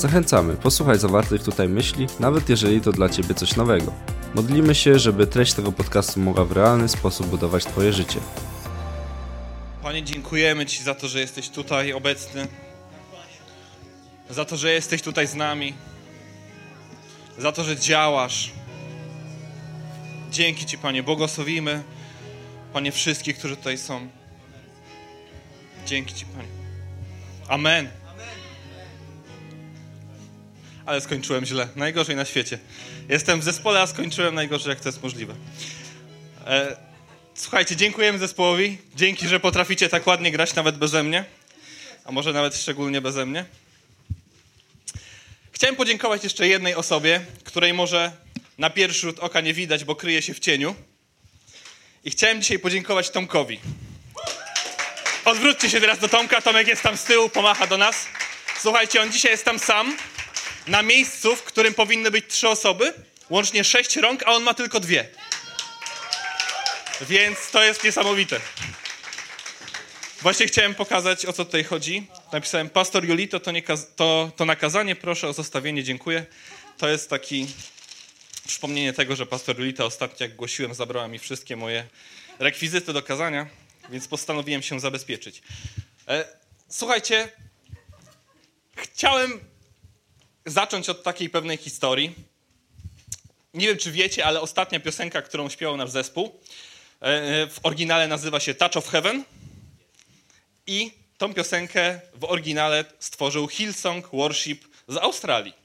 [0.00, 3.92] Zachęcamy, posłuchaj zawartych tutaj myśli, nawet jeżeli to dla Ciebie coś nowego.
[4.34, 8.20] Modlimy się, żeby treść tego podcastu mogła w realny sposób budować Twoje życie.
[9.82, 12.48] Panie, dziękujemy Ci za to, że jesteś tutaj obecny.
[14.30, 15.74] Za to, że jesteś tutaj z nami.
[17.38, 18.52] Za to, że działasz.
[20.30, 21.02] Dzięki Ci, Panie.
[21.02, 21.82] Błogosławimy,
[22.72, 24.08] Panie, wszystkich, którzy tutaj są.
[25.86, 26.48] Dzięki Ci, Panie.
[27.48, 27.99] Amen.
[30.86, 31.68] Ale skończyłem źle.
[31.76, 32.58] Najgorzej na świecie.
[33.08, 35.34] Jestem w zespole, a skończyłem najgorzej, jak to jest możliwe.
[36.46, 36.76] E,
[37.34, 38.78] słuchajcie, dziękujemy zespołowi.
[38.96, 41.24] Dzięki, że potraficie tak ładnie grać nawet beze mnie.
[42.04, 43.44] A może nawet szczególnie beze mnie.
[45.52, 48.12] Chciałem podziękować jeszcze jednej osobie, której może
[48.58, 50.74] na pierwszy rzut oka nie widać, bo kryje się w cieniu.
[52.04, 53.60] I chciałem dzisiaj podziękować Tomkowi.
[55.24, 56.42] Odwróćcie się teraz do Tomka.
[56.42, 58.06] Tomek jest tam z tyłu, pomacha do nas.
[58.60, 59.96] Słuchajcie, on dzisiaj jest tam sam
[60.66, 62.92] na miejscu, w którym powinny być trzy osoby,
[63.30, 65.08] łącznie sześć rąk, a on ma tylko dwie.
[67.00, 68.40] Więc to jest niesamowite.
[70.22, 72.06] Właśnie chciałem pokazać, o co tutaj chodzi.
[72.32, 73.62] Napisałem, pastor Julito, to, nie
[73.96, 76.26] to, to nakazanie, proszę o zostawienie, dziękuję.
[76.78, 77.46] To jest taki
[78.46, 81.86] przypomnienie tego, że pastor Julita ostatnio, jak głosiłem, zabrała mi wszystkie moje
[82.38, 83.46] rekwizyty do kazania,
[83.90, 85.42] więc postanowiłem się zabezpieczyć.
[86.08, 86.24] E,
[86.68, 87.28] słuchajcie,
[88.76, 89.49] chciałem
[90.46, 92.14] zacząć od takiej pewnej historii.
[93.54, 96.26] Nie wiem, czy wiecie, ale ostatnia piosenka, którą śpiewał nasz zespół,
[97.00, 99.24] e, w oryginale nazywa się Touch of Heaven.
[100.66, 105.60] I tą piosenkę w oryginale stworzył Hillsong Worship z Australii.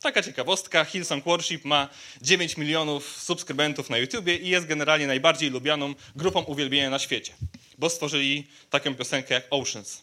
[0.00, 1.88] Taka ciekawostka, Hillsong Worship ma
[2.22, 7.32] 9 milionów subskrybentów na YouTubie i jest generalnie najbardziej lubianą grupą uwielbienia na świecie,
[7.78, 10.02] bo stworzyli taką piosenkę jak Oceans,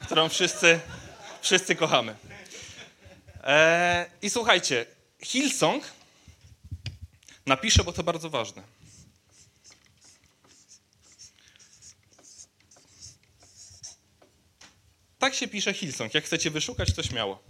[0.00, 0.80] którą wszyscy,
[1.42, 2.14] wszyscy kochamy.
[3.42, 4.86] Eee, I słuchajcie,
[5.22, 5.84] Hillsong
[7.46, 8.62] napiszę, bo to bardzo ważne.
[15.18, 16.14] Tak się pisze Hillsong.
[16.14, 17.42] Jak chcecie wyszukać, to śmiało.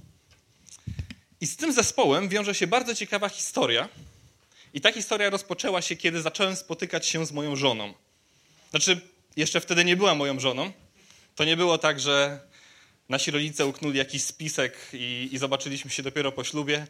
[1.40, 3.88] I z tym zespołem wiąże się bardzo ciekawa historia.
[4.74, 7.94] I ta historia rozpoczęła się, kiedy zacząłem spotykać się z moją żoną.
[8.70, 9.00] Znaczy,
[9.36, 10.72] jeszcze wtedy nie była moją żoną.
[11.34, 12.40] To nie było tak, że
[13.08, 16.86] nasi rodzice uknuli jakiś spisek i, i zobaczyliśmy się dopiero po ślubie.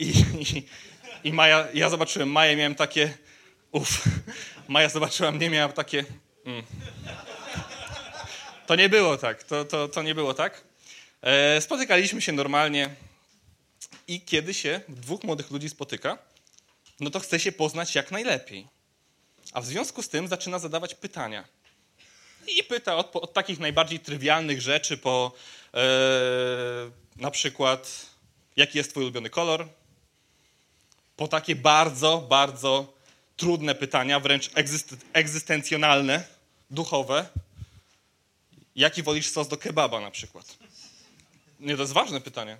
[0.00, 0.62] I, i,
[1.28, 3.14] i Maja, ja zobaczyłem Maję, miałem takie,
[3.72, 4.04] uff,
[4.68, 6.04] Maja zobaczyła mnie, miała takie,
[6.44, 6.64] mm.
[8.66, 10.64] To nie było tak, to, to, to nie było tak.
[11.22, 12.90] E, spotykaliśmy się normalnie
[14.08, 16.18] i kiedy się dwóch młodych ludzi spotyka,
[17.00, 18.66] no to chce się poznać jak najlepiej.
[19.52, 21.44] A w związku z tym zaczyna zadawać pytania.
[22.48, 25.32] I pyta od, od takich najbardziej trywialnych rzeczy po
[25.74, 25.80] e,
[27.16, 28.06] na przykład
[28.56, 29.68] jaki jest twój ulubiony kolor,
[31.16, 32.94] po takie bardzo, bardzo
[33.36, 36.24] trudne pytania, wręcz egzyst egzystencjonalne,
[36.70, 37.28] duchowe.
[38.76, 40.56] Jaki wolisz sos do kebaba na przykład?
[41.60, 42.56] Nie, to jest ważne pytanie.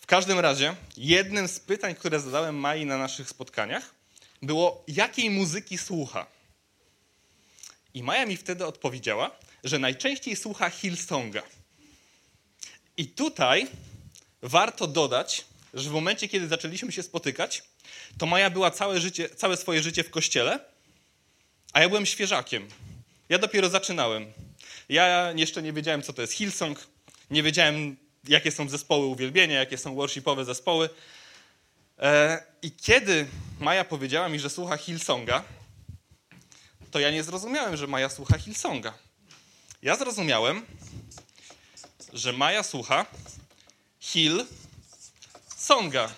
[0.00, 3.94] W każdym razie, jednym z pytań, które zadałem Mai na naszych spotkaniach,
[4.42, 6.26] było, jakiej muzyki słucha.
[7.96, 9.30] I Maja mi wtedy odpowiedziała,
[9.64, 11.42] że najczęściej słucha Hillsonga.
[12.96, 13.66] I tutaj
[14.42, 17.62] warto dodać, że w momencie, kiedy zaczęliśmy się spotykać,
[18.18, 20.60] to Maja była całe, życie, całe swoje życie w kościele,
[21.72, 22.68] a ja byłem świeżakiem.
[23.28, 24.32] Ja dopiero zaczynałem.
[24.88, 26.86] Ja jeszcze nie wiedziałem, co to jest Hillsong,
[27.30, 27.96] nie wiedziałem,
[28.28, 30.88] jakie są zespoły uwielbienia, jakie są worshipowe zespoły.
[31.98, 33.26] E, I kiedy
[33.60, 35.44] Maja powiedziała mi, że słucha Hillsonga,
[36.96, 38.92] to ja nie zrozumiałem, że Maja słucha Hillsonga.
[39.82, 40.66] Ja zrozumiałem,
[42.12, 43.06] że Maja słucha
[44.00, 44.46] Hill
[45.56, 46.08] Songa.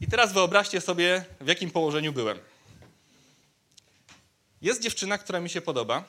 [0.00, 2.38] I teraz wyobraźcie sobie, w jakim położeniu byłem.
[4.62, 6.04] Jest dziewczyna, która mi się podoba.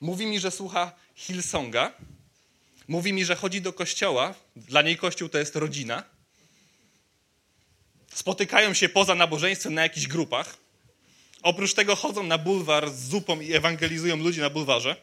[0.00, 1.92] Mówi mi, że słucha Hillsonga.
[2.88, 4.34] Mówi mi, że chodzi do kościoła.
[4.56, 6.13] Dla niej kościół to jest rodzina
[8.14, 10.56] spotykają się poza nabożeństwem na jakichś grupach.
[11.42, 14.96] Oprócz tego chodzą na bulwar z zupą i ewangelizują ludzi na bulwarze.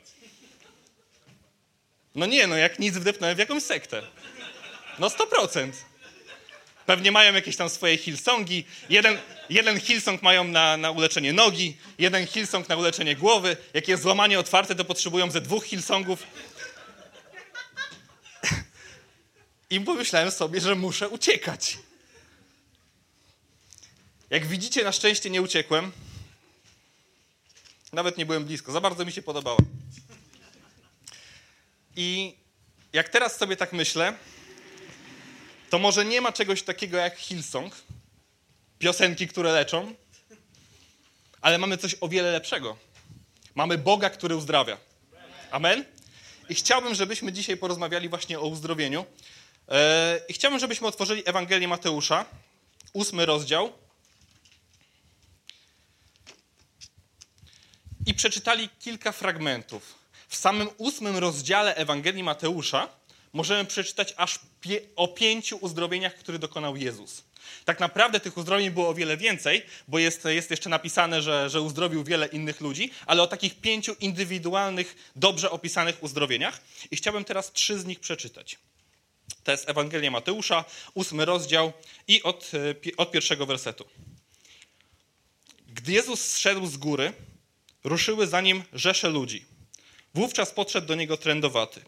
[2.15, 4.01] No nie, no jak nic wdepnąłem w jakąś sektę.
[4.99, 5.71] No 100%.
[6.85, 8.65] Pewnie mają jakieś tam swoje Hillsongi.
[8.89, 9.17] Jeden,
[9.49, 13.57] jeden Hillsong mają na, na uleczenie nogi, jeden Hillsong na uleczenie głowy.
[13.73, 16.23] Jak jest złamanie otwarte, to potrzebują ze dwóch Hillsongów.
[19.69, 21.77] I pomyślałem sobie, że muszę uciekać.
[24.31, 25.91] Jak widzicie, na szczęście nie uciekłem.
[27.93, 28.71] Nawet nie byłem blisko.
[28.71, 29.57] Za bardzo mi się podobało.
[31.95, 32.35] I
[32.93, 34.13] jak teraz sobie tak myślę,
[35.69, 37.75] to może nie ma czegoś takiego jak Hillsong,
[38.79, 39.95] piosenki, które leczą,
[41.41, 42.77] ale mamy coś o wiele lepszego.
[43.55, 44.77] Mamy Boga, który uzdrawia.
[45.51, 45.85] Amen?
[46.49, 49.05] I chciałbym, żebyśmy dzisiaj porozmawiali właśnie o uzdrowieniu.
[49.69, 52.25] E, I chciałbym, żebyśmy otworzyli Ewangelię Mateusza,
[52.93, 53.80] ósmy rozdział.
[58.05, 59.95] I przeczytali kilka fragmentów.
[60.27, 62.89] W samym ósmym rozdziale Ewangelii Mateusza
[63.33, 67.23] możemy przeczytać aż pie o pięciu uzdrowieniach, które dokonał Jezus.
[67.65, 71.61] Tak naprawdę tych uzdrowień było o wiele więcej, bo jest, jest jeszcze napisane, że, że
[71.61, 76.61] uzdrowił wiele innych ludzi, ale o takich pięciu indywidualnych, dobrze opisanych uzdrowieniach.
[76.91, 78.59] I chciałbym teraz trzy z nich przeczytać.
[79.43, 81.73] To jest Ewangelia Mateusza, ósmy rozdział
[82.07, 83.85] i od, e, od pierwszego wersetu.
[85.67, 87.13] Gdy Jezus zszedł z góry,
[87.83, 89.45] ruszyły za nim rzesze ludzi.
[90.13, 91.81] Wówczas podszedł do niego trędowaty.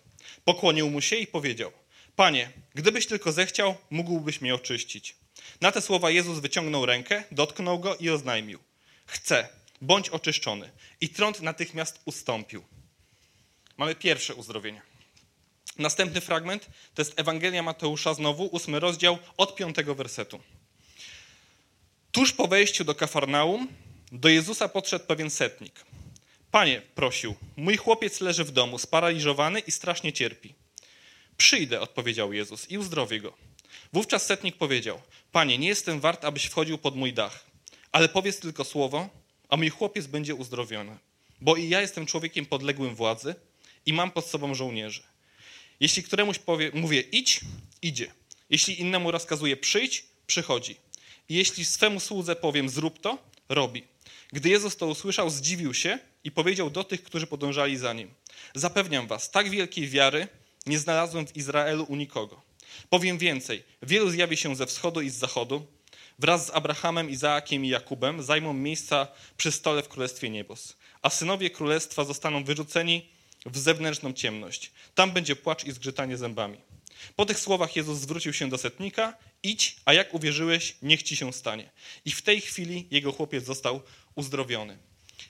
[0.46, 1.72] Pokłonił mu się i powiedział:
[2.16, 5.16] Panie, gdybyś tylko zechciał, mógłbyś mnie oczyścić.
[5.62, 8.60] Na te słowa Jezus wyciągnął rękę, dotknął go i oznajmił:
[9.06, 9.50] Chcę,
[9.82, 10.72] bądź oczyszczony.
[11.02, 12.64] I trąd natychmiast ustąpił.
[13.78, 14.82] Mamy pierwsze uzdrowienie.
[15.78, 20.40] Następny fragment to jest Ewangelia Mateusza, znowu ósmy rozdział, od piątego wersetu.
[22.12, 23.68] Tuż po wejściu do Kafarnaum
[24.14, 25.86] do Jezusa podszedł pewien setnik.
[26.52, 30.54] Panie, prosił, mój chłopiec leży w domu, sparaliżowany i strasznie cierpi.
[31.38, 33.34] Przyjdę, odpowiedział Jezus, i uzdrowię go.
[33.94, 35.02] Wówczas setnik powiedział:
[35.32, 37.46] Panie, nie jestem wart, abyś wchodził pod mój dach,
[37.92, 39.10] ale powiedz tylko słowo,
[39.50, 40.98] a mój chłopiec będzie uzdrowiony.
[41.42, 43.36] Bo i ja jestem człowiekiem podległym władzy
[43.86, 45.04] i mam pod sobą żołnierzy.
[45.80, 47.42] Jeśli któremuś powie, mówię idź,
[47.82, 48.12] idzie.
[48.50, 50.76] Jeśli innemu rozkazuję przyjdź, przychodzi.
[51.30, 53.18] I jeśli swemu słudze powiem zrób to,
[53.50, 53.93] robi.
[54.34, 58.14] Gdy Jezus to usłyszał, zdziwił się i powiedział do tych, którzy podążali za nim:
[58.56, 60.28] Zapewniam was, tak wielkiej wiary
[60.66, 62.42] nie znalazłem w Izraelu u nikogo.
[62.90, 65.66] Powiem więcej: wielu zjawi się ze wschodu i z zachodu,
[66.20, 69.08] wraz z Abrahamem, Izaakiem i Jakubem zajmą miejsca
[69.38, 73.10] przy stole w Królestwie Niebos, a synowie królestwa zostaną wyrzuceni
[73.46, 74.72] w zewnętrzną ciemność.
[74.96, 76.58] Tam będzie płacz i zgrzytanie zębami.
[77.16, 81.34] Po tych słowach Jezus zwrócił się do setnika: Idź, a jak uwierzyłeś, niech ci się
[81.34, 81.70] stanie.
[82.06, 83.82] I w tej chwili jego chłopiec został
[84.16, 84.78] uzdrowiony.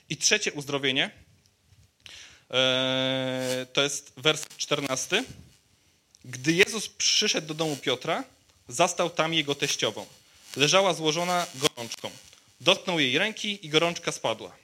[0.08, 1.10] I trzecie uzdrowienie
[2.50, 5.24] e, to jest wers 14.
[6.24, 8.24] Gdy Jezus przyszedł do domu Piotra,
[8.68, 10.06] zastał tam jego teściową.
[10.56, 12.10] Leżała złożona gorączką.
[12.60, 14.56] Dotknął jej ręki i gorączka spadła.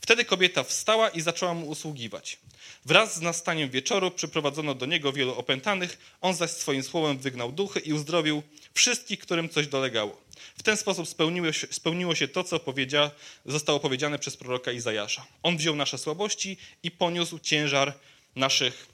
[0.00, 2.38] Wtedy kobieta wstała i zaczęła mu usługiwać.
[2.86, 7.80] Wraz z nastaniem wieczoru przyprowadzono do niego wielu opętanych, on zaś swoim słowem wygnał duchy
[7.80, 8.42] i uzdrowił
[8.74, 10.20] wszystkich, którym coś dolegało.
[10.58, 13.10] W ten sposób spełniło się, spełniło się to, co powiedzia,
[13.46, 15.26] zostało powiedziane przez proroka Izajasza.
[15.42, 17.98] On wziął nasze słabości i poniósł ciężar
[18.36, 18.86] naszych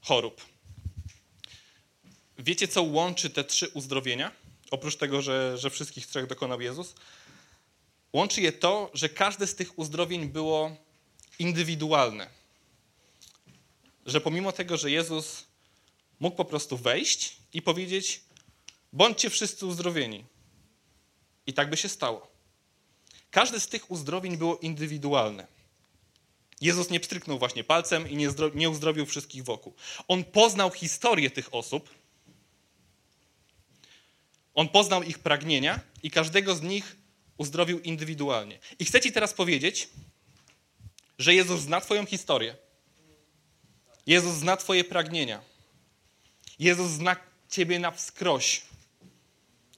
[0.00, 0.44] chorób.
[2.38, 4.32] Wiecie, co łączy te trzy uzdrowienia?
[4.70, 6.94] Oprócz tego, że, że wszystkich trzech dokonał Jezus.
[8.12, 10.76] Łączy je to, że każde z tych uzdrowień było
[11.38, 12.43] indywidualne.
[14.06, 15.44] Że pomimo tego, że Jezus
[16.20, 18.20] mógł po prostu wejść i powiedzieć:
[18.92, 20.24] bądźcie wszyscy uzdrowieni.
[21.46, 22.34] I tak by się stało.
[23.30, 25.46] Każde z tych uzdrowień było indywidualne.
[26.60, 28.16] Jezus nie pstryknął właśnie palcem i
[28.54, 29.74] nie, uzdrowił wszystkich wokół.
[30.08, 31.90] On poznał historię tych osób,
[34.54, 36.96] on poznał ich pragnienia i każdego z nich
[37.36, 38.58] uzdrowił indywidualnie.
[38.78, 39.88] I chcę Ci teraz powiedzieć,
[41.18, 42.56] że Jezus zna Twoją historię.
[44.06, 45.40] Jezus zna Twoje pragnienia.
[46.58, 47.16] Jezus zna
[47.48, 48.62] Ciebie na wskroś.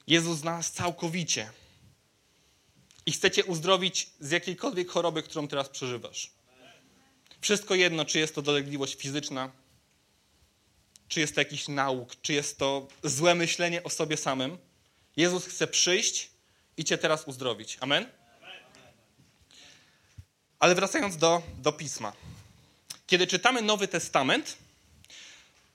[0.07, 1.51] Jezus zna nas całkowicie.
[3.07, 6.31] I chce Cię uzdrowić z jakiejkolwiek choroby, którą teraz przeżywasz.
[7.41, 9.51] Wszystko jedno, czy jest to dolegliwość fizyczna,
[11.09, 14.59] czy jest to jakiś nauk, czy jest to złe myślenie o sobie samym.
[15.17, 16.31] Jezus chce przyjść
[16.77, 17.79] i Cię teraz uzdrowić.
[17.81, 18.09] Amen?
[20.59, 22.13] Ale wracając do, do pisma.
[23.07, 24.57] Kiedy czytamy Nowy Testament,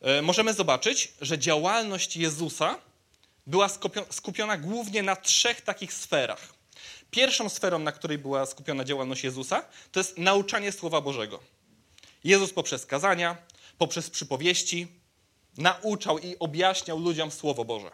[0.01, 2.79] yy, możemy zobaczyć, że działalność Jezusa
[3.47, 3.69] była
[4.09, 6.53] skupiona głównie na trzech takich sferach.
[7.11, 11.39] Pierwszą sferą, na której była skupiona działalność Jezusa, to jest nauczanie Słowa Bożego.
[12.23, 13.37] Jezus poprzez kazania,
[13.77, 14.87] poprzez przypowieści
[15.57, 17.91] nauczał i objaśniał ludziom Słowo Boże.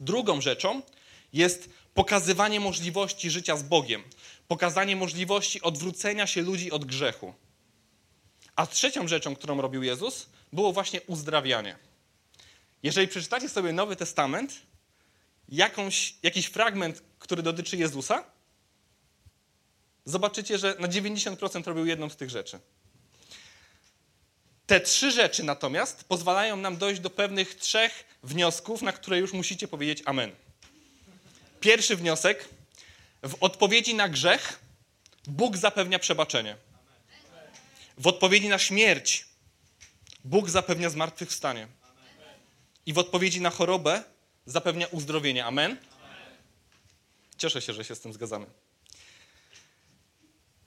[0.00, 0.82] Drugą rzeczą
[1.32, 4.02] jest pokazywanie możliwości życia z Bogiem,
[4.48, 7.34] pokazanie możliwości odwrócenia się ludzi od grzechu.
[8.56, 11.76] A trzecią rzeczą, którą robił Jezus, było właśnie uzdrawianie.
[12.82, 14.52] Jeżeli przeczytacie sobie Nowy Testament,
[15.48, 18.24] jakąś, jakiś fragment, który dotyczy Jezusa,
[20.04, 22.60] zobaczycie, że na 90% robił jedną z tych rzeczy.
[24.66, 29.68] Te trzy rzeczy natomiast pozwalają nam dojść do pewnych trzech wniosków, na które już musicie
[29.68, 30.32] powiedzieć Amen.
[31.60, 32.48] Pierwszy wniosek.
[33.22, 34.60] W odpowiedzi na grzech
[35.26, 36.56] Bóg zapewnia przebaczenie.
[37.98, 39.26] W odpowiedzi na śmierć
[40.24, 41.68] Bóg zapewnia zmartwychwstanie.
[42.86, 44.04] I w odpowiedzi na chorobę
[44.46, 45.44] zapewnia uzdrowienie.
[45.44, 45.76] Amen?
[47.38, 48.46] Cieszę się, że się z tym zgadzamy.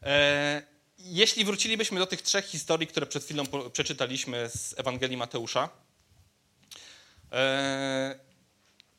[0.04, 0.62] E,
[1.00, 3.44] jeśli wrócilibyśmy do tych trzech historii, które przed chwilą
[3.74, 5.70] przeczytaliśmy z Ewangelii Mateusza,
[7.32, 8.20] e,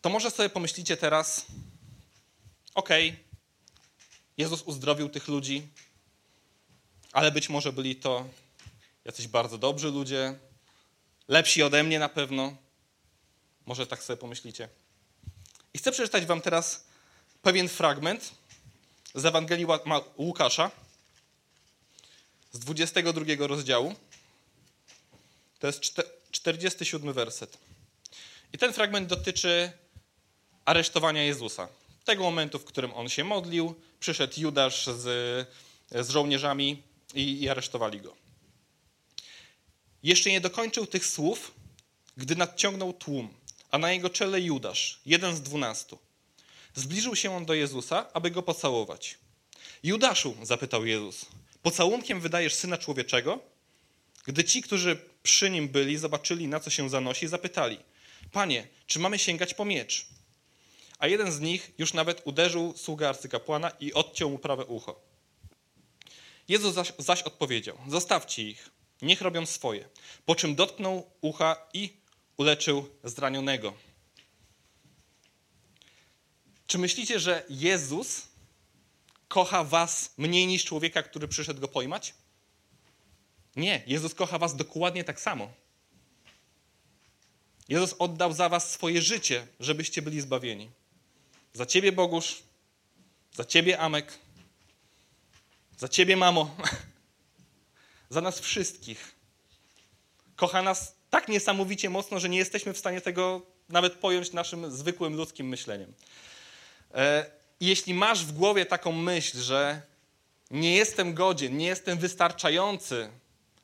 [0.00, 1.46] to może sobie pomyślicie teraz,
[2.74, 3.16] okay,
[4.36, 5.68] Jezus uzdrowił tych ludzi,
[7.18, 8.28] ale być może byli to
[9.04, 10.38] jacyś bardzo dobrzy ludzie,
[11.28, 12.56] lepsi ode mnie na pewno.
[13.66, 14.68] Może tak sobie pomyślicie.
[15.74, 16.84] I chcę przeczytać wam teraz
[17.42, 18.32] pewien fragment
[19.14, 19.66] z Ewangelii
[20.16, 20.70] Łukasza
[22.52, 23.94] z 22 rozdziału.
[25.58, 25.80] To jest
[26.30, 27.58] 47 werset.
[28.52, 29.72] I ten fragment dotyczy
[30.64, 31.68] aresztowania Jezusa.
[32.04, 35.02] Tego momentu, w którym on się modlił, przyszedł Judasz z,
[35.90, 38.16] z żołnierzami i, i aresztowali go.
[40.02, 41.54] Jeszcze nie dokończył tych słów,
[42.16, 43.34] gdy nadciągnął tłum,
[43.70, 45.98] a na jego czele Judasz, jeden z dwunastu.
[46.74, 49.18] Zbliżył się on do Jezusa, aby go pocałować.
[49.82, 51.26] Judaszu, zapytał Jezus,
[51.62, 53.38] pocałunkiem wydajesz syna człowieczego?
[54.24, 57.78] Gdy ci, którzy przy nim byli, zobaczyli, na co się zanosi, zapytali:
[58.32, 60.06] Panie, czy mamy sięgać po miecz?
[60.98, 65.07] A jeden z nich już nawet uderzył sługę arcykapłana i odciął mu prawe ucho.
[66.48, 68.70] Jezus zaś, zaś odpowiedział: Zostawcie ich,
[69.02, 69.88] niech robią swoje.
[70.26, 71.96] Po czym dotknął ucha i
[72.36, 73.74] uleczył zranionego.
[76.66, 78.22] Czy myślicie, że Jezus
[79.28, 82.14] kocha was mniej niż człowieka, który przyszedł go pojmać?
[83.56, 85.52] Nie, Jezus kocha was dokładnie tak samo.
[87.68, 90.70] Jezus oddał za was swoje życie, żebyście byli zbawieni.
[91.52, 92.42] Za ciebie, Bogusz,
[93.34, 94.18] za ciebie, Amek,
[95.78, 96.56] za ciebie, mamo,
[98.10, 99.14] za nas wszystkich.
[100.36, 105.14] Kocha nas tak niesamowicie mocno, że nie jesteśmy w stanie tego nawet pojąć naszym zwykłym
[105.14, 105.92] ludzkim myśleniem.
[106.94, 107.30] E,
[107.60, 109.82] jeśli masz w głowie taką myśl, że
[110.50, 113.10] nie jestem godzien, nie jestem wystarczający,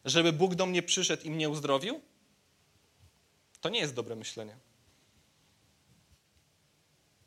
[0.05, 2.01] żeby Bóg do mnie przyszedł i mnie uzdrowił,
[3.61, 4.57] to nie jest dobre myślenie.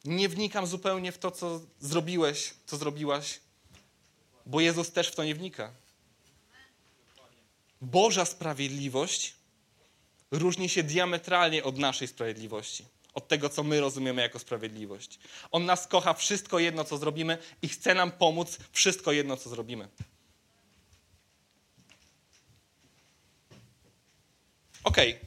[0.06, 3.40] Nie wnikam zupełnie w to, co zrobiłeś, co zrobiłaś,
[4.48, 5.72] bo Jezus też w to nie wnika.
[7.82, 9.34] Boża sprawiedliwość
[10.32, 15.20] różni się diametralnie od naszej sprawiedliwości, od tego, co my rozumiemy jako sprawiedliwość.
[15.52, 19.88] On nas kocha wszystko jedno, co zrobimy i chce nam pomóc wszystko jedno, co zrobimy.
[24.84, 25.20] Okay.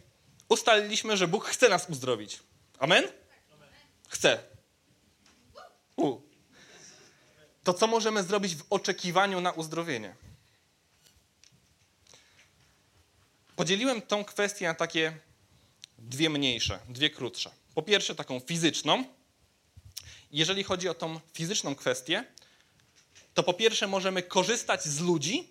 [0.49, 2.41] ustaliliśmy, że Bóg chce nas uzdrowić.
[2.79, 3.05] Amen?
[4.09, 4.43] Chce.
[5.97, 6.30] U.
[7.65, 10.15] To co możemy zrobić w oczekiwaniu na uzdrowienie?
[13.57, 15.19] Podzieliłem tą kwestię na takie
[15.99, 17.51] dwie mniejsze, dwie krótsze.
[17.75, 19.05] Po pierwsze, taką fizyczną.
[20.33, 22.25] Jeżeli chodzi o tą fizyczną kwestię,
[23.35, 25.49] to po pierwsze możemy korzystać z ludzi,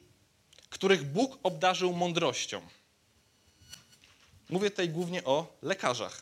[0.69, 2.61] których Bóg obdarzył mądrością.
[4.49, 6.21] Mówię tutaj głównie o lekarzach.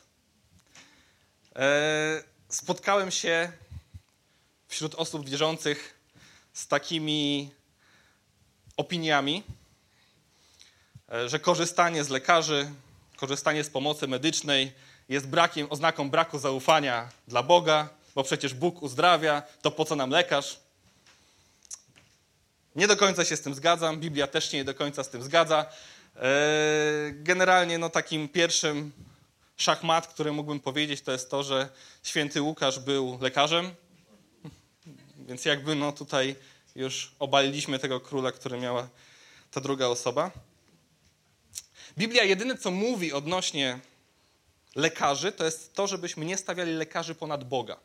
[1.56, 3.51] E, spotkałem się
[4.67, 5.93] wśród osób wierzących
[6.53, 7.51] z takimi
[8.77, 9.43] opiniami,
[11.12, 12.71] e, że korzystanie z lekarzy,
[13.15, 14.71] korzystanie z pomocy medycznej
[15.09, 20.09] jest brakiem, oznaką braku zaufania dla Boga, bo przecież Bóg uzdrawia, to po co nam
[20.09, 20.59] lekarz?
[22.75, 25.24] Nie do końca się z tym zgadzam, Biblia też się nie do końca z tym
[25.24, 25.65] zgadza.
[26.15, 26.29] E,
[27.12, 28.91] generalnie no, takim pierwszym
[29.57, 31.69] szachmat, który mógłbym powiedzieć, to jest to, że
[32.03, 33.75] święty Łukasz był lekarzem,
[35.27, 36.36] więc jakby no tutaj
[36.75, 38.89] już obaliliśmy tego króla, który miała
[39.51, 40.31] ta druga osoba.
[41.98, 43.79] Biblia jedyne, co mówi odnośnie
[44.75, 47.77] lekarzy, to jest to, żebyśmy nie stawiali lekarzy ponad Boga.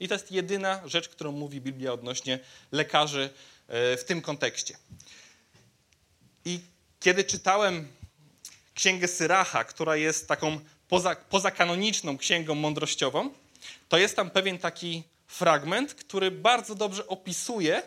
[0.00, 2.38] I to jest jedyna rzecz, którą mówi Biblia odnośnie
[2.72, 3.30] lekarzy
[3.68, 4.76] e, w tym kontekście.
[6.44, 6.60] I
[7.00, 7.88] kiedy czytałem
[8.74, 13.30] księgę Syracha, która jest taką poza, pozakanoniczną księgą mądrościową,
[13.88, 15.02] to jest tam pewien taki
[15.34, 17.82] fragment, który bardzo dobrze opisuje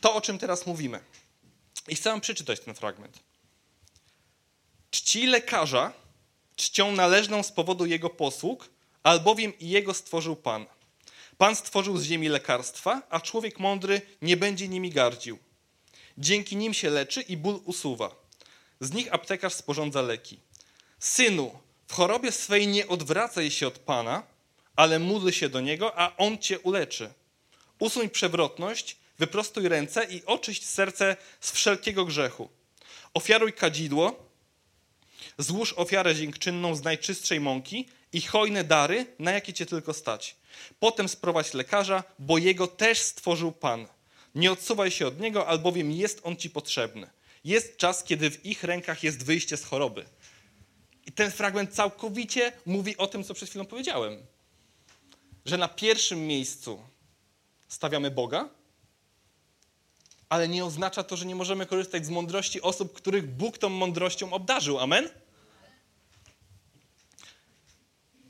[0.00, 1.00] to, o czym teraz mówimy.
[1.88, 3.18] I chcę wam przeczytać ten fragment.
[4.90, 5.92] Czci lekarza
[6.56, 8.70] czcią należną z powodu jego posług,
[9.02, 10.66] albowiem i jego stworzył Pan.
[11.38, 15.38] Pan stworzył z ziemi lekarstwa, a człowiek mądry nie będzie nimi gardził.
[16.18, 18.14] Dzięki nim się leczy i ból usuwa.
[18.80, 20.40] Z nich aptekarz sporządza leki.
[20.98, 24.22] Synu, w chorobie swej nie odwracaj się od Pana,
[24.78, 27.10] ale módl się do Niego, a On cię uleczy.
[27.78, 32.48] Usuń przewrotność, wyprostuj ręce i oczyść serce z wszelkiego grzechu.
[33.14, 34.28] Ofiaruj kadzidło,
[35.38, 40.36] złóż ofiarę dziękczynną z najczystszej mąki i hojne dary, na jakie cię tylko stać.
[40.80, 43.86] Potem sprowadź lekarza, bo jego też stworzył Pan.
[44.34, 47.10] Nie odsuwaj się od niego, albowiem jest on ci potrzebny.
[47.44, 50.04] Jest czas, kiedy w ich rękach jest wyjście z choroby.
[51.06, 54.26] I ten fragment całkowicie mówi o tym, co przed chwilą powiedziałem.
[55.48, 56.82] Że na pierwszym miejscu
[57.68, 58.48] stawiamy Boga,
[60.28, 64.32] ale nie oznacza to, że nie możemy korzystać z mądrości osób, których Bóg tą mądrością
[64.32, 64.78] obdarzył.
[64.78, 65.10] Amen?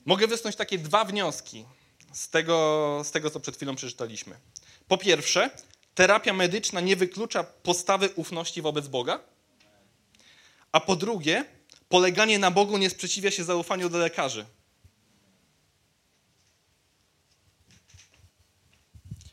[0.05, 1.65] Mogę wysnuć takie dwa wnioski
[2.13, 4.37] z tego, z tego, co przed chwilą przeczytaliśmy.
[4.89, 5.51] Po pierwsze,
[5.95, 9.21] terapia medyczna nie wyklucza postawy ufności wobec Boga.
[10.73, 11.45] A po drugie,
[11.89, 14.47] poleganie na Bogu nie sprzeciwia się zaufaniu do lekarzy.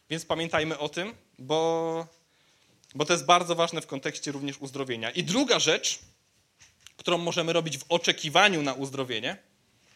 [0.09, 2.07] Więc pamiętajmy o tym, bo,
[2.95, 5.11] bo to jest bardzo ważne w kontekście również uzdrowienia.
[5.11, 5.99] I druga rzecz,
[6.97, 9.37] którą możemy robić w oczekiwaniu na uzdrowienie,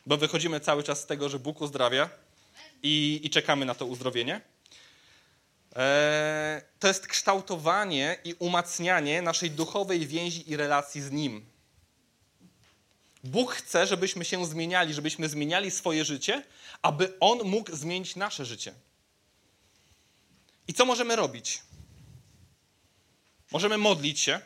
[0.06, 2.10] bo wychodzimy cały czas z tego, że Bóg uzdrawia
[2.84, 4.42] i, i czekamy na to uzdrowienie.
[5.76, 11.46] E, to jest kształtowanie i umacnianie naszej duchowej więzi i relacji z Nim.
[13.24, 16.44] Bóg chce, żebyśmy się zmieniali, żebyśmy zmieniali swoje życie,
[16.82, 18.74] aby On mógł zmienić nasze życie.
[20.70, 21.62] I co możemy robić?
[23.52, 24.42] Możemy modlić się,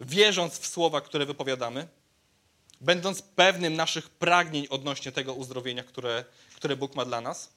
[0.00, 1.88] wierząc w słowa, które wypowiadamy,
[2.80, 6.24] będąc pewnym naszych pragnień odnośnie tego uzdrowienia, które,
[6.56, 7.52] które Bóg ma dla nas.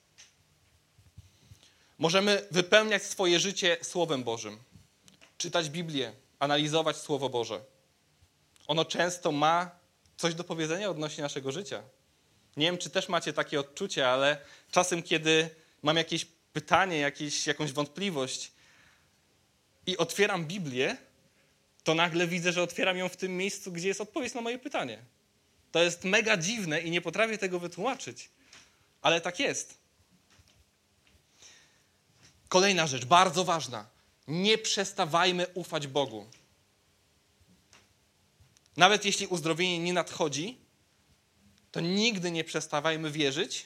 [1.97, 4.60] Możemy wypełniać swoje życie Słowem Bożym,
[5.38, 7.62] czytać Biblię, analizować Słowo Boże.
[8.67, 9.71] Ono często ma
[10.17, 11.84] coś do powiedzenia odnośnie naszego życia.
[12.57, 14.38] Nie wiem, czy też macie takie odczucie, ale
[14.71, 15.49] czasem, kiedy
[15.81, 18.52] mam jakieś pytanie, jakieś, jakąś wątpliwość
[19.86, 20.98] i otwieram Biblię,
[21.84, 25.00] to nagle widzę, że otwieram ją w tym miejscu, gdzie jest odpowiedź na moje pytanie.
[25.72, 28.30] To jest mega dziwne i nie potrafię tego wytłumaczyć,
[29.02, 29.78] ale tak jest.
[32.48, 33.90] Kolejna rzecz, bardzo ważna.
[34.28, 36.28] Nie przestawajmy ufać Bogu.
[38.78, 40.58] Nawet jeśli uzdrowienie nie nadchodzi,
[41.72, 43.66] to nigdy nie przestawajmy wierzyć,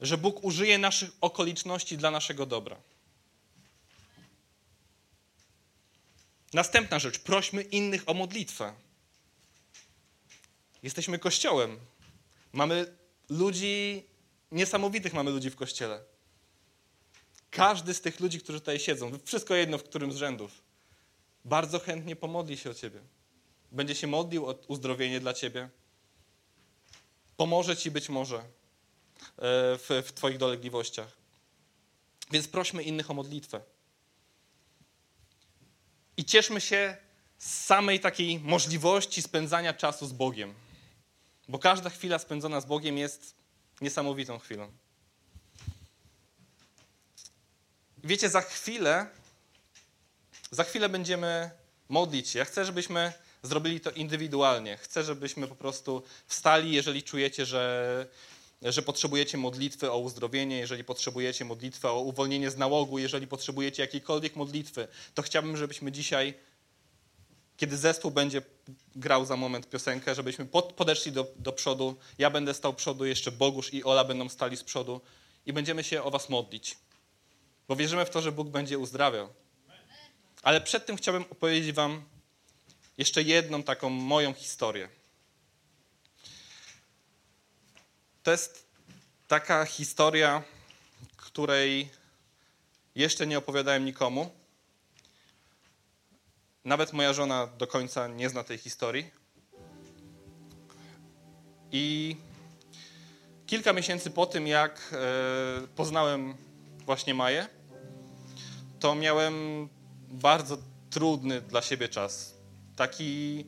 [0.00, 2.76] że Bóg użyje naszych okoliczności dla naszego dobra.
[6.52, 8.74] Następna rzecz, prośmy innych o modlitwę.
[10.82, 11.78] Jesteśmy kościołem.
[12.52, 12.96] Mamy
[13.28, 14.04] ludzi,
[14.52, 16.00] niesamowitych mamy ludzi w kościele.
[17.50, 20.62] Każdy z tych ludzi, którzy tutaj siedzą, wszystko jedno w którym z rzędów,
[21.44, 23.00] bardzo chętnie pomodli się o ciebie.
[23.72, 25.68] Będzie się modlił o uzdrowienie dla ciebie.
[27.36, 28.44] Pomoże ci być może
[29.38, 31.08] w, w twoich dolegliwościach.
[32.30, 33.60] Więc prośmy innych o modlitwę.
[36.16, 36.96] I cieszmy się
[37.38, 40.54] z samej takiej możliwości spędzania czasu z Bogiem.
[41.48, 43.34] Bo każda chwila spędzona z Bogiem jest
[43.80, 44.72] niesamowitą chwilą.
[48.04, 49.06] Wiecie, za chwilę,
[50.50, 51.50] za chwilę będziemy
[51.88, 52.38] modlić się.
[52.38, 54.76] Ja chcę, żebyśmy zrobili to indywidualnie.
[54.76, 58.06] Chcę, żebyśmy po prostu wstali, jeżeli czujecie, że,
[58.62, 64.36] że potrzebujecie modlitwy o uzdrowienie, jeżeli potrzebujecie modlitwy o uwolnienie z nałogu, jeżeli potrzebujecie jakiejkolwiek
[64.36, 66.34] modlitwy, to chciałbym, żebyśmy dzisiaj
[67.58, 68.42] kiedy zespół będzie
[68.96, 71.96] grał za moment piosenkę, żebyśmy pod, podeszli do, do przodu.
[72.18, 75.00] Ja będę stał przodu, jeszcze Bogusz i Ola będą stali z przodu
[75.46, 76.76] i będziemy się o was modlić.
[77.68, 79.28] Bo wierzymy w to, że Bóg będzie uzdrawiał.
[80.42, 82.04] Ale przed tym chciałbym opowiedzieć wam
[82.98, 84.88] jeszcze jedną taką moją historię.
[88.28, 88.66] To jest
[89.28, 90.42] taka historia,
[91.16, 91.88] której
[92.94, 94.30] jeszcze nie opowiadałem nikomu.
[96.64, 99.10] Nawet moja żona do końca nie zna tej historii.
[101.72, 102.16] I
[103.46, 106.34] kilka miesięcy po tym, jak e, poznałem
[106.86, 107.48] właśnie Maję,
[108.80, 109.68] to miałem
[110.08, 110.58] bardzo
[110.90, 112.34] trudny dla siebie czas.
[112.76, 113.44] Taki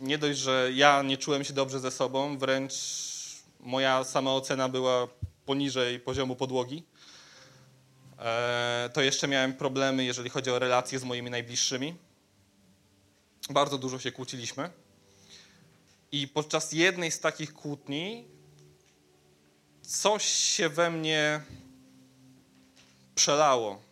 [0.00, 3.17] nie dość, że ja nie czułem się dobrze ze sobą, wręcz
[3.60, 5.08] moja samoocena była
[5.46, 6.84] poniżej poziomu podłogi.
[8.18, 11.94] E, to jeszcze miałem problemy, jeżeli chodzi o relacje z moimi najbliższymi.
[13.50, 14.70] Bardzo dużo się kłóciliśmy.
[16.12, 18.24] I podczas jednej z takich kłótni
[19.82, 21.40] coś się we mnie
[23.14, 23.82] przelało.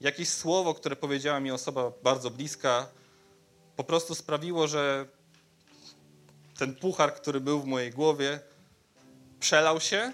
[0.00, 2.88] Jakieś słowo, które powiedziała mi osoba bardzo bliska,
[3.76, 5.06] po prostu sprawiło, że
[6.58, 8.40] ten puchar, który był w mojej głowie,
[9.40, 10.12] przelał się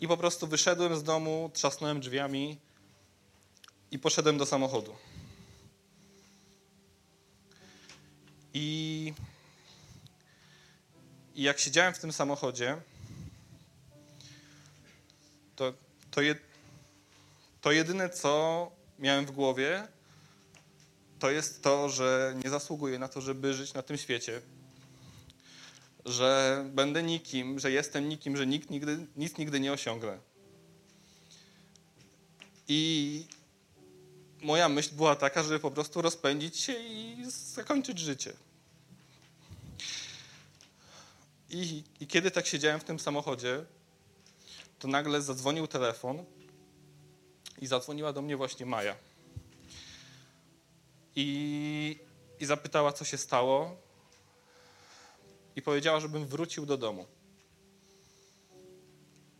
[0.00, 2.58] i po prostu wyszedłem z domu, trzasnąłem drzwiami
[3.90, 4.94] i poszedłem do samochodu.
[8.54, 9.14] I,
[11.34, 12.76] i jak siedziałem w tym samochodzie,
[15.56, 15.72] to,
[16.10, 16.34] to, je,
[17.60, 19.88] to jedyne, co miałem w głowie,
[21.18, 24.40] to jest to, że nie zasługuję na to, żeby żyć na tym świecie.
[26.04, 30.18] Że będę nikim, że jestem nikim, że nikt nigdy, nic nigdy nie osiągnę.
[32.68, 33.26] I
[34.42, 38.32] moja myśl była taka, żeby po prostu rozpędzić się i zakończyć życie.
[41.50, 43.64] I, I, kiedy tak siedziałem w tym samochodzie,
[44.78, 46.24] to nagle zadzwonił telefon
[47.60, 48.96] i zadzwoniła do mnie właśnie Maja.
[51.16, 51.98] I,
[52.40, 53.76] i zapytała, co się stało,
[55.56, 57.06] i powiedziała, żebym wrócił do domu.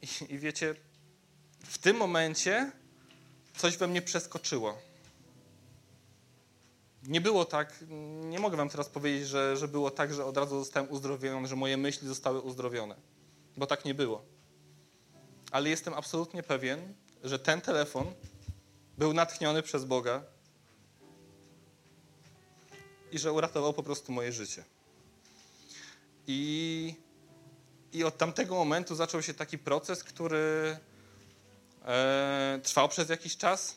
[0.03, 0.75] I, I wiecie,
[1.65, 2.73] w tym momencie
[3.57, 4.79] coś we mnie przeskoczyło.
[7.03, 7.85] Nie było tak,
[8.25, 11.57] nie mogę wam teraz powiedzieć, że, że było tak, że od razu zostałem uzdrowiony, że
[11.57, 12.95] moje myśli zostały uzdrowione,
[13.57, 14.25] bo tak nie było.
[15.51, 16.95] Ale jestem absolutnie pewien,
[17.25, 18.15] że ten telefon
[18.99, 20.23] był natchniony przez Boga
[23.13, 24.65] i że uratował po prostu moje życie.
[26.27, 26.95] I,
[27.93, 30.77] i od tamtego momentu zaczął się taki proces, który
[31.85, 33.77] e, trwał przez jakiś czas,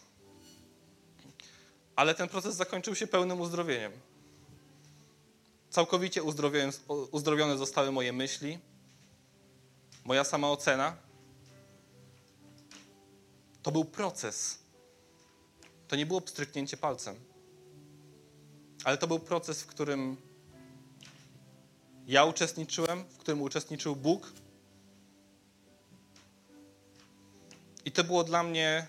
[1.95, 3.91] ale ten proces zakończył się pełnym uzdrowieniem.
[5.69, 6.23] Całkowicie
[7.11, 8.59] uzdrowione zostały moje myśli,
[10.05, 10.97] moja sama ocena.
[13.63, 14.59] To był proces.
[15.87, 17.15] To nie było pstryknięcie palcem.
[18.83, 20.17] Ale to był proces, w którym
[22.07, 24.33] ja uczestniczyłem, w którym uczestniczył Bóg.
[27.85, 28.87] I to było dla mnie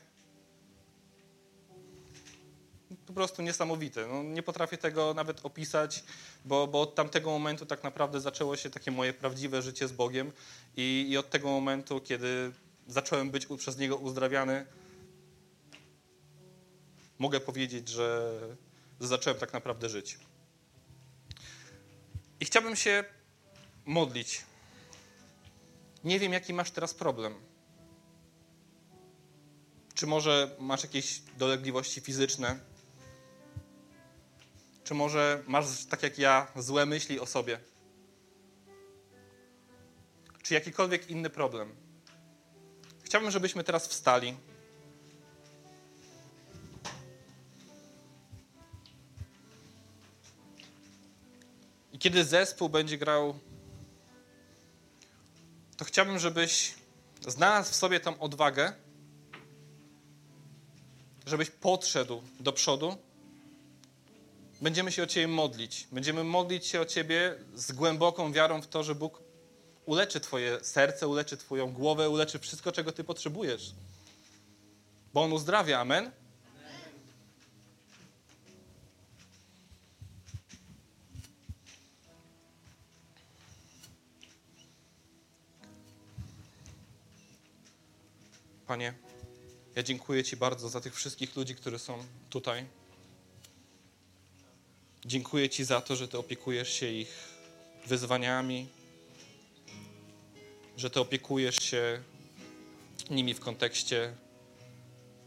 [3.07, 4.07] po prostu niesamowite.
[4.07, 6.05] No, nie potrafię tego nawet opisać,
[6.45, 10.33] bo, bo od tamtego momentu tak naprawdę zaczęło się takie moje prawdziwe życie z Bogiem
[10.77, 12.53] i, i od tego momentu, kiedy
[12.89, 14.67] zacząłem być przez Niego uzdrawiany,
[17.19, 18.41] mogę powiedzieć, że,
[19.01, 20.19] zacząłem tak naprawdę żyć.
[22.41, 23.05] I chciałbym się
[23.85, 24.45] modlić.
[26.05, 27.35] Nie wiem, jaki masz teraz problem.
[29.95, 32.59] Czy może masz jakieś dolegliwości fizyczne?
[34.85, 37.61] Czy może masz, tak jak ja, złe myśli o sobie?
[40.43, 41.75] Czy jakikolwiek inny problem?
[43.03, 44.37] Chciałbym, żebyśmy teraz wstali.
[51.97, 53.39] I kiedy zespół będzie grał,
[55.77, 56.75] to chciałbym, żebyś
[57.29, 58.73] znalazł w sobie tą odwagę,
[61.27, 62.97] żebyś podszedł do przodu.
[64.61, 65.89] Będziemy się o Ciebie modlić.
[65.93, 69.23] Będziemy modlić się o Ciebie z głęboką wiarą w to, że Bóg
[69.87, 73.75] uleczy Twoje serce, uleczy Twoją głowę, uleczy wszystko, czego Ty potrzebujesz.
[75.15, 75.81] Bo On uzdrawia.
[75.81, 76.11] Amen?
[88.67, 88.95] Panie,
[89.77, 92.65] ja dziękuję Ci bardzo za tych wszystkich ludzi, którzy są tutaj.
[95.05, 97.29] Dziękuję Ci za to, że Ty opiekujesz się ich
[97.87, 98.69] wyzwaniami,
[100.77, 102.03] że Ty opiekujesz się
[103.11, 104.15] nimi w kontekście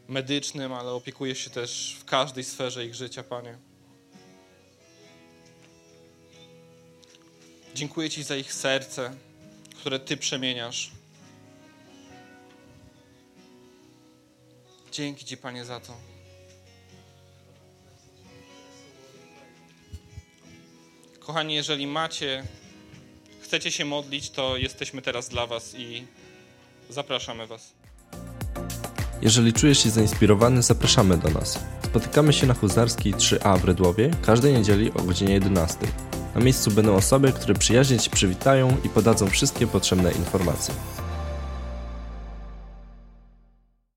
[0.08, 3.58] medycznym, ale opiekujesz się też w każdej sferze ich życia, Panie.
[7.76, 9.16] Dziękuję Ci za ich serce,
[9.76, 10.99] które Ty przemieniasz.
[14.92, 15.94] Dzięki Ci, Panie, za to.
[21.20, 22.44] Kochani, jeżeli macie,
[23.42, 26.08] chcecie się modlić, to jesteśmy teraz dla Was i
[26.90, 27.74] zapraszamy Was.
[29.22, 31.60] Jeżeli czujesz się zainspirowany, zapraszamy do nas.
[31.86, 35.78] Spotykamy się na Huzarskiej 3A w Redłowie każdej niedzieli o godzinie 11.
[36.36, 40.74] Na miejscu będą osoby, które przyjaźnie Ci przywitają i podadzą wszystkie potrzebne informacje.